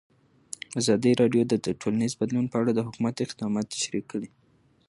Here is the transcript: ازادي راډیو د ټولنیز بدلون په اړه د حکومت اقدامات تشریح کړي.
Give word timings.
ازادي 0.79 1.11
راډیو 1.21 1.43
د 1.47 1.53
ټولنیز 1.81 2.13
بدلون 2.21 2.45
په 2.49 2.57
اړه 2.61 2.71
د 2.73 2.79
حکومت 2.87 3.15
اقدامات 3.25 3.65
تشریح 3.75 4.03
کړي. 4.11 4.29